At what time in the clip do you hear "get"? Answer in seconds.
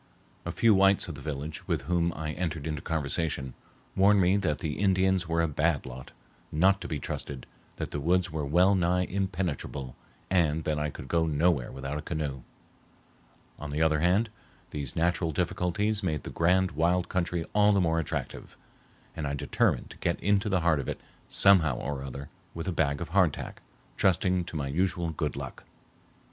19.99-20.19